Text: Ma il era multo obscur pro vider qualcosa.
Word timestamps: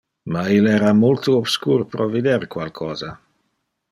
Ma 0.33 0.41
il 0.57 0.65
era 0.77 0.93
multo 1.01 1.29
obscur 1.41 1.81
pro 1.91 2.07
vider 2.13 2.47
qualcosa. 2.53 3.11